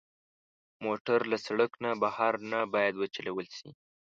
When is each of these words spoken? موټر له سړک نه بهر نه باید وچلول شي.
موټر 0.85 1.19
له 1.31 1.37
سړک 1.45 1.71
نه 1.83 1.91
بهر 2.01 2.33
نه 2.51 2.59
باید 2.73 2.93
وچلول 2.97 3.47
شي. 3.57 3.69